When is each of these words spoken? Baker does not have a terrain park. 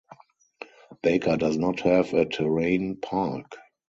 Baker 1.03 1.37
does 1.37 1.57
not 1.59 1.81
have 1.81 2.15
a 2.15 2.25
terrain 2.25 2.95
park. 2.95 3.55